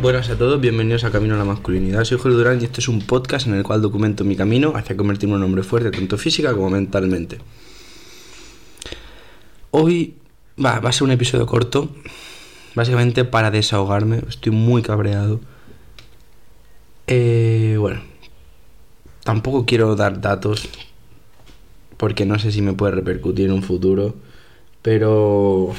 Buenas 0.00 0.30
a 0.30 0.38
todos, 0.38 0.58
bienvenidos 0.58 1.04
a 1.04 1.10
Camino 1.10 1.34
a 1.34 1.36
la 1.36 1.44
Masculinidad. 1.44 2.04
Soy 2.04 2.16
Jorge 2.16 2.34
Durán 2.34 2.58
y 2.58 2.64
este 2.64 2.80
es 2.80 2.88
un 2.88 3.02
podcast 3.02 3.46
en 3.46 3.52
el 3.52 3.62
cual 3.62 3.82
documento 3.82 4.24
mi 4.24 4.34
camino 4.34 4.72
hacia 4.74 4.96
convertirme 4.96 5.34
en 5.34 5.40
un 5.40 5.44
hombre 5.44 5.62
fuerte, 5.62 5.90
tanto 5.90 6.16
física 6.16 6.54
como 6.54 6.70
mentalmente. 6.70 7.36
Hoy 9.72 10.14
va, 10.56 10.80
va 10.80 10.88
a 10.88 10.92
ser 10.92 11.02
un 11.02 11.10
episodio 11.10 11.44
corto, 11.44 11.90
básicamente 12.74 13.26
para 13.26 13.50
desahogarme. 13.50 14.22
Estoy 14.26 14.52
muy 14.52 14.80
cabreado. 14.80 15.38
Eh, 17.06 17.76
bueno, 17.78 18.00
tampoco 19.22 19.66
quiero 19.66 19.96
dar 19.96 20.22
datos 20.22 20.66
porque 21.98 22.24
no 22.24 22.38
sé 22.38 22.52
si 22.52 22.62
me 22.62 22.72
puede 22.72 22.92
repercutir 22.92 23.48
en 23.48 23.52
un 23.52 23.62
futuro, 23.62 24.14
pero 24.80 25.74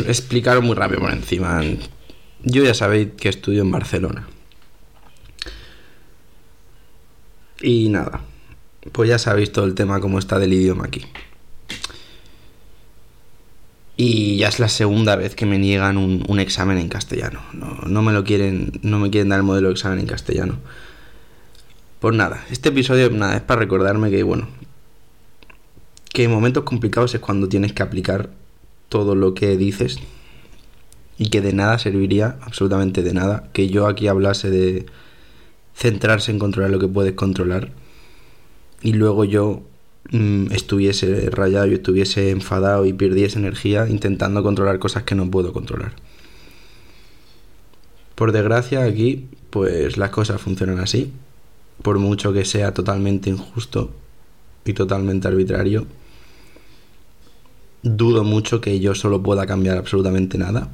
explicaros 0.00 0.62
muy 0.62 0.74
rápido 0.74 1.00
por 1.00 1.12
encima. 1.12 1.62
Yo 2.42 2.64
ya 2.64 2.74
sabéis 2.74 3.08
que 3.16 3.28
estudio 3.28 3.62
en 3.62 3.70
Barcelona. 3.70 4.28
Y 7.60 7.88
nada, 7.88 8.20
pues 8.92 9.08
ya 9.08 9.18
sabéis 9.18 9.52
todo 9.52 9.64
el 9.64 9.74
tema 9.74 10.00
como 10.00 10.18
está 10.18 10.38
del 10.38 10.52
idioma 10.52 10.84
aquí. 10.84 11.04
Y 13.96 14.36
ya 14.36 14.48
es 14.48 14.58
la 14.58 14.68
segunda 14.68 15.16
vez 15.16 15.34
que 15.34 15.46
me 15.46 15.58
niegan 15.58 15.96
un, 15.96 16.38
examen 16.38 16.76
en 16.76 16.88
castellano. 16.88 17.40
No, 17.52 18.02
me 18.02 18.12
lo 18.12 18.24
quieren, 18.24 18.72
no 18.82 18.98
me 18.98 19.10
quieren 19.10 19.30
dar 19.30 19.38
el 19.38 19.44
modelo 19.44 19.68
de 19.68 19.72
examen 19.72 20.00
en 20.00 20.06
castellano. 20.06 20.58
Pues 22.00 22.14
nada, 22.14 22.44
este 22.50 22.68
episodio 22.68 23.08
nada, 23.10 23.36
es 23.36 23.42
para 23.42 23.60
recordarme 23.60 24.10
que, 24.10 24.22
bueno, 24.22 24.48
que 26.12 26.24
en 26.24 26.30
momentos 26.30 26.64
complicados 26.64 27.14
es 27.14 27.20
cuando 27.20 27.48
tienes 27.48 27.72
que 27.72 27.82
aplicar 27.82 28.28
todo 28.88 29.14
lo 29.14 29.34
que 29.34 29.56
dices 29.56 29.98
y 31.18 31.30
que 31.30 31.40
de 31.40 31.52
nada 31.52 31.78
serviría, 31.78 32.36
absolutamente 32.42 33.02
de 33.02 33.14
nada, 33.14 33.48
que 33.52 33.68
yo 33.68 33.86
aquí 33.86 34.08
hablase 34.08 34.50
de 34.50 34.86
centrarse 35.74 36.30
en 36.30 36.38
controlar 36.38 36.70
lo 36.70 36.78
que 36.78 36.88
puedes 36.88 37.12
controlar 37.12 37.70
y 38.82 38.92
luego 38.92 39.24
yo 39.24 39.62
mm, 40.10 40.52
estuviese 40.52 41.30
rayado 41.30 41.66
y 41.66 41.74
estuviese 41.74 42.30
enfadado 42.30 42.86
y 42.86 42.92
perdiese 42.92 43.38
energía 43.38 43.88
intentando 43.88 44.42
controlar 44.42 44.78
cosas 44.78 45.04
que 45.04 45.14
no 45.14 45.30
puedo 45.30 45.52
controlar. 45.52 45.94
Por 48.14 48.32
desgracia 48.32 48.84
aquí, 48.84 49.28
pues 49.50 49.98
las 49.98 50.10
cosas 50.10 50.40
funcionan 50.40 50.80
así, 50.80 51.12
por 51.82 51.98
mucho 51.98 52.32
que 52.32 52.44
sea 52.44 52.72
totalmente 52.72 53.28
injusto 53.28 53.90
y 54.64 54.72
totalmente 54.72 55.28
arbitrario 55.28 55.86
dudo 57.82 58.24
mucho 58.24 58.60
que 58.60 58.80
yo 58.80 58.94
solo 58.94 59.22
pueda 59.22 59.46
cambiar 59.46 59.78
absolutamente 59.78 60.38
nada. 60.38 60.68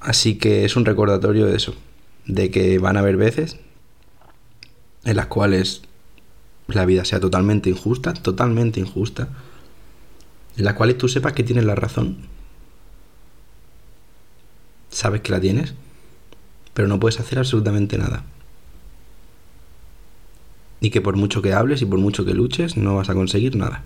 Así 0.00 0.36
que 0.36 0.64
es 0.64 0.74
un 0.76 0.84
recordatorio 0.84 1.46
de 1.46 1.56
eso, 1.56 1.74
de 2.26 2.50
que 2.50 2.78
van 2.78 2.96
a 2.96 3.00
haber 3.00 3.16
veces 3.16 3.58
en 5.04 5.16
las 5.16 5.26
cuales 5.26 5.82
la 6.68 6.84
vida 6.86 7.04
sea 7.04 7.20
totalmente 7.20 7.70
injusta, 7.70 8.12
totalmente 8.12 8.80
injusta, 8.80 9.28
en 10.56 10.64
las 10.64 10.74
cuales 10.74 10.98
tú 10.98 11.08
sepas 11.08 11.32
que 11.32 11.44
tienes 11.44 11.64
la 11.64 11.74
razón, 11.74 12.18
sabes 14.90 15.20
que 15.20 15.32
la 15.32 15.40
tienes, 15.40 15.74
pero 16.74 16.88
no 16.88 16.98
puedes 16.98 17.20
hacer 17.20 17.38
absolutamente 17.38 17.98
nada 17.98 18.24
y 20.82 20.90
que 20.90 21.00
por 21.00 21.16
mucho 21.16 21.40
que 21.40 21.54
hables 21.54 21.80
y 21.80 21.86
por 21.86 22.00
mucho 22.00 22.24
que 22.24 22.34
luches 22.34 22.76
no 22.76 22.96
vas 22.96 23.08
a 23.08 23.14
conseguir 23.14 23.56
nada. 23.56 23.84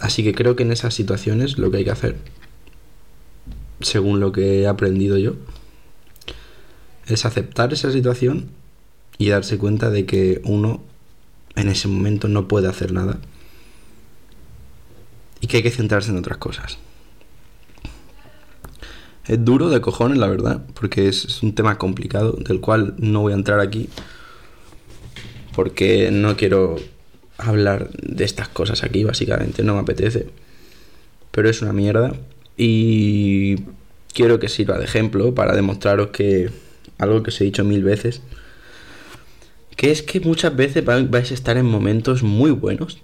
Así 0.00 0.24
que 0.24 0.34
creo 0.34 0.56
que 0.56 0.64
en 0.64 0.72
esas 0.72 0.92
situaciones 0.92 1.56
lo 1.56 1.70
que 1.70 1.78
hay 1.78 1.84
que 1.84 1.92
hacer, 1.92 2.18
según 3.80 4.18
lo 4.18 4.32
que 4.32 4.60
he 4.60 4.66
aprendido 4.66 5.16
yo, 5.16 5.34
es 7.06 7.24
aceptar 7.24 7.72
esa 7.72 7.92
situación 7.92 8.50
y 9.16 9.28
darse 9.28 9.56
cuenta 9.56 9.88
de 9.88 10.04
que 10.04 10.42
uno 10.44 10.82
en 11.54 11.68
ese 11.68 11.86
momento 11.86 12.26
no 12.26 12.48
puede 12.48 12.68
hacer 12.68 12.92
nada 12.92 13.20
y 15.40 15.46
que 15.46 15.58
hay 15.58 15.62
que 15.62 15.70
centrarse 15.70 16.10
en 16.10 16.18
otras 16.18 16.38
cosas. 16.38 16.78
Es 19.26 19.42
duro 19.44 19.70
de 19.70 19.80
cojones, 19.80 20.18
la 20.18 20.26
verdad, 20.26 20.66
porque 20.74 21.06
es, 21.06 21.42
un 21.42 21.54
tema 21.54 21.78
complicado 21.78 22.32
del 22.32 22.60
cual 22.60 22.94
no 22.98 23.20
voy 23.20 23.32
a 23.32 23.36
entrar 23.36 23.60
aquí 23.60 23.88
porque 25.54 26.10
no 26.10 26.36
quiero 26.36 26.76
hablar 27.38 27.90
de 27.90 28.24
estas 28.24 28.48
cosas 28.48 28.82
aquí, 28.82 29.04
básicamente, 29.04 29.62
no 29.62 29.74
me 29.74 29.80
apetece. 29.80 30.26
Pero 31.30 31.48
es 31.48 31.62
una 31.62 31.72
mierda 31.72 32.14
y 32.56 33.56
quiero 34.12 34.38
que 34.38 34.48
sirva 34.48 34.78
de 34.78 34.84
ejemplo 34.84 35.34
para 35.34 35.54
demostraros 35.54 36.08
que 36.08 36.50
algo 36.98 37.22
que 37.22 37.30
os 37.30 37.40
he 37.40 37.44
dicho 37.44 37.64
mil 37.64 37.82
veces, 37.82 38.22
que 39.76 39.90
es 39.90 40.02
que 40.02 40.20
muchas 40.20 40.54
veces 40.54 40.84
vais 40.84 41.30
a 41.30 41.34
estar 41.34 41.56
en 41.56 41.66
momentos 41.66 42.22
muy 42.22 42.52
buenos, 42.52 43.00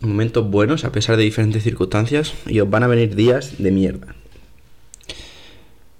momentos 0.00 0.48
buenos 0.48 0.84
a 0.84 0.92
pesar 0.92 1.16
de 1.16 1.22
diferentes 1.22 1.62
circunstancias, 1.62 2.34
y 2.46 2.60
os 2.60 2.68
van 2.68 2.82
a 2.82 2.88
venir 2.88 3.14
días 3.14 3.54
de 3.58 3.70
mierda. 3.70 4.14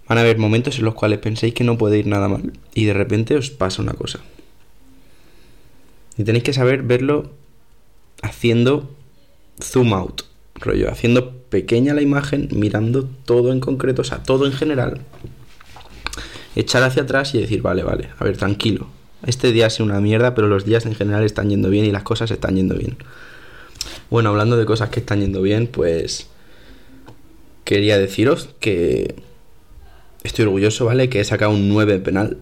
Van 0.09 0.19
a 0.19 0.23
haber 0.23 0.39
momentos 0.39 0.79
en 0.79 0.87
los 0.87 0.95
cuales 0.95 1.19
penséis 1.19 1.55
que 1.55 1.65
no 1.65 1.79
puede 1.79 1.99
ir 1.99 2.07
nada 2.07 2.29
mal 2.29 2.53
y 2.75 2.87
de 2.87 2.95
repente 2.95 3.37
os 3.37 3.51
pasa 3.51 3.83
una 3.83 3.93
cosa. 3.93 4.21
Y 6.19 6.25
tenéis 6.25 6.45
que 6.45 6.53
saber 6.53 6.83
verlo 6.83 7.31
haciendo 8.23 8.91
zoom 9.63 9.95
out, 9.95 10.23
rollo, 10.57 10.91
haciendo 10.91 11.33
pequeña 11.49 11.95
la 11.95 12.03
imagen, 12.03 12.49
mirando 12.53 13.09
todo 13.25 13.53
en 13.53 13.61
concreto, 13.61 14.03
o 14.03 14.05
sea, 14.05 14.23
todo 14.23 14.47
en 14.47 14.53
general. 14.53 15.01
Echar 16.57 16.83
hacia 16.83 17.05
atrás 17.05 17.35
y 17.35 17.41
decir, 17.41 17.63
vale, 17.63 17.85
vale, 17.85 18.11
a 18.19 18.25
ver, 18.25 18.37
tranquilo. 18.37 18.89
Este 19.27 19.53
día 19.53 19.67
ha 19.67 19.71
sido 19.71 19.87
una 19.87 20.01
mierda, 20.01 20.35
pero 20.35 20.49
los 20.49 20.65
días 20.65 20.87
en 20.87 20.95
general 20.95 21.25
están 21.25 21.51
yendo 21.51 21.71
bien 21.71 21.85
y 21.85 21.93
las 21.93 22.03
cosas 22.03 22.31
están 22.31 22.57
yendo 22.57 22.75
bien. 22.75 22.97
Bueno, 24.11 24.31
hablando 24.31 24.57
de 24.57 24.65
cosas 24.65 24.91
que 24.91 25.01
están 25.01 25.21
yendo 25.21 25.43
bien, 25.43 25.67
pues 25.67 26.29
quería 27.65 27.99
deciros 27.99 28.51
que 28.61 29.15
estoy 30.25 30.47
orgulloso, 30.47 30.85
¿vale? 30.85 31.09
Que 31.09 31.21
he 31.21 31.25
sacado 31.25 31.53
un 31.53 31.69
9 31.69 31.99
penal 31.99 32.39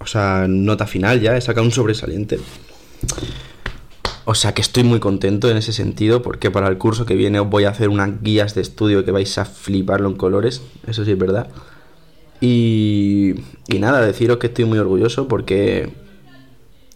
o 0.00 0.06
sea, 0.06 0.46
nota 0.48 0.86
final 0.86 1.20
ya, 1.20 1.36
he 1.36 1.40
sacado 1.40 1.64
un 1.66 1.72
sobresaliente. 1.72 2.38
O 4.24 4.34
sea 4.34 4.54
que 4.54 4.62
estoy 4.62 4.84
muy 4.84 5.00
contento 5.00 5.50
en 5.50 5.56
ese 5.56 5.72
sentido 5.72 6.22
porque 6.22 6.50
para 6.50 6.68
el 6.68 6.78
curso 6.78 7.04
que 7.04 7.14
viene 7.14 7.40
os 7.40 7.48
voy 7.48 7.64
a 7.64 7.70
hacer 7.70 7.88
unas 7.88 8.22
guías 8.22 8.54
de 8.54 8.62
estudio 8.62 9.04
que 9.04 9.10
vais 9.10 9.38
a 9.38 9.44
fliparlo 9.44 10.08
en 10.08 10.16
colores, 10.16 10.62
eso 10.86 11.04
sí 11.04 11.12
es 11.12 11.18
verdad. 11.18 11.48
Y, 12.40 13.34
y 13.68 13.78
nada, 13.78 14.00
deciros 14.00 14.38
que 14.38 14.46
estoy 14.46 14.64
muy 14.64 14.78
orgulloso 14.78 15.28
porque 15.28 15.90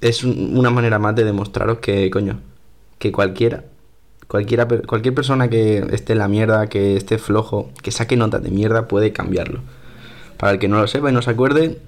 es 0.00 0.24
una 0.24 0.70
manera 0.70 0.98
más 0.98 1.14
de 1.14 1.24
demostraros 1.24 1.78
que, 1.78 2.10
coño, 2.10 2.40
que 2.98 3.12
cualquiera, 3.12 3.64
cualquiera, 4.28 4.66
cualquier 4.66 5.14
persona 5.14 5.48
que 5.48 5.84
esté 5.92 6.12
en 6.12 6.20
la 6.20 6.28
mierda, 6.28 6.68
que 6.68 6.96
esté 6.96 7.18
flojo, 7.18 7.70
que 7.82 7.90
saque 7.90 8.16
notas 8.16 8.42
de 8.42 8.50
mierda, 8.50 8.88
puede 8.88 9.12
cambiarlo. 9.12 9.60
Para 10.38 10.52
el 10.52 10.58
que 10.58 10.68
no 10.68 10.78
lo 10.80 10.86
sepa 10.86 11.10
y 11.10 11.12
no 11.12 11.22
se 11.22 11.30
acuerde, 11.30 11.80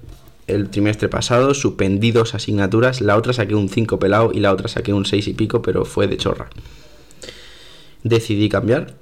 el 0.47 0.69
trimestre 0.69 1.09
pasado, 1.09 1.53
suspendí 1.53 2.11
dos 2.11 2.33
asignaturas, 2.33 3.01
la 3.01 3.17
otra 3.17 3.33
saqué 3.33 3.53
un 3.53 3.69
5 3.69 3.99
pelado 3.99 4.31
y 4.33 4.39
la 4.39 4.51
otra 4.51 4.67
saqué 4.67 4.93
un 4.93 5.05
6 5.05 5.27
y 5.27 5.33
pico, 5.33 5.61
pero 5.61 5.85
fue 5.85 6.07
de 6.07 6.17
chorra. 6.17 6.49
Decidí 8.03 8.47
cambiar 8.47 8.95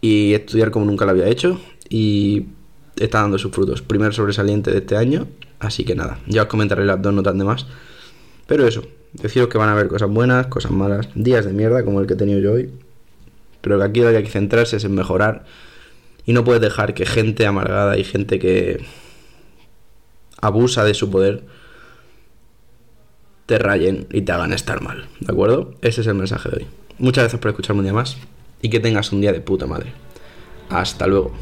y 0.00 0.34
estudiar 0.34 0.70
como 0.70 0.86
nunca 0.86 1.04
lo 1.04 1.10
había 1.10 1.26
hecho 1.26 1.60
y 1.88 2.46
está 2.96 3.20
dando 3.20 3.38
sus 3.38 3.52
frutos. 3.52 3.82
Primer 3.82 4.14
sobresaliente 4.14 4.70
de 4.70 4.78
este 4.78 4.96
año, 4.96 5.26
así 5.58 5.84
que 5.84 5.96
nada, 5.96 6.20
ya 6.26 6.42
os 6.42 6.48
comentaré 6.48 6.84
las 6.84 7.02
dos 7.02 7.12
notas 7.12 7.36
de 7.36 7.44
más. 7.44 7.66
Pero 8.46 8.66
eso, 8.66 8.82
deciros 9.12 9.48
que 9.48 9.58
van 9.58 9.68
a 9.68 9.72
haber 9.72 9.88
cosas 9.88 10.08
buenas, 10.08 10.46
cosas 10.46 10.70
malas, 10.70 11.08
días 11.14 11.44
de 11.44 11.52
mierda 11.52 11.84
como 11.84 12.00
el 12.00 12.06
que 12.06 12.14
he 12.14 12.16
tenido 12.16 12.38
yo 12.38 12.52
hoy, 12.52 12.70
pero 13.60 13.78
que 13.78 13.84
aquí 13.84 14.00
lo 14.00 14.10
que 14.10 14.18
hay 14.18 14.24
que 14.24 14.30
centrarse 14.30 14.76
es 14.76 14.84
en 14.84 14.94
mejorar 14.94 15.44
y 16.24 16.32
no 16.32 16.44
puedes 16.44 16.62
dejar 16.62 16.94
que 16.94 17.04
gente 17.04 17.46
amargada 17.46 17.98
y 17.98 18.04
gente 18.04 18.38
que 18.38 18.84
abusa 20.40 20.84
de 20.84 20.94
su 20.94 21.10
poder, 21.10 21.44
te 23.46 23.58
rayen 23.58 24.06
y 24.12 24.22
te 24.22 24.32
hagan 24.32 24.52
estar 24.52 24.82
mal. 24.82 25.08
¿De 25.20 25.32
acuerdo? 25.32 25.74
Ese 25.80 26.02
es 26.02 26.06
el 26.06 26.14
mensaje 26.14 26.50
de 26.50 26.56
hoy. 26.56 26.66
Muchas 26.98 27.24
gracias 27.24 27.40
por 27.40 27.50
escucharme 27.50 27.80
un 27.80 27.84
día 27.84 27.94
más 27.94 28.16
y 28.60 28.68
que 28.68 28.80
tengas 28.80 29.12
un 29.12 29.20
día 29.20 29.32
de 29.32 29.40
puta 29.40 29.66
madre. 29.66 29.92
Hasta 30.68 31.06
luego. 31.06 31.32